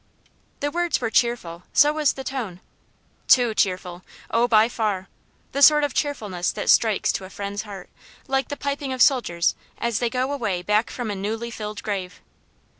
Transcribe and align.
The 0.61 0.71
words 0.71 0.99
were 0.99 1.11
cheerful, 1.11 1.61
so 1.73 1.93
was 1.93 2.13
the 2.13 2.23
tone. 2.23 2.59
TOO 3.27 3.53
cheerful 3.53 4.01
oh, 4.31 4.47
by 4.47 4.67
far! 4.67 5.09
The 5.51 5.61
sort 5.61 5.83
of 5.83 5.93
cheerfulness 5.93 6.51
that 6.53 6.71
strikes 6.71 7.11
to 7.11 7.25
a 7.25 7.29
friend's 7.29 7.61
heart, 7.61 7.87
like 8.27 8.47
the 8.47 8.57
piping 8.57 8.93
of 8.93 9.01
soldiers 9.03 9.53
as 9.77 9.99
they 9.99 10.09
go 10.09 10.31
away 10.33 10.63
back 10.63 10.89
from 10.89 11.11
a 11.11 11.15
newly 11.15 11.51
filled 11.51 11.83
grave. 11.83 12.19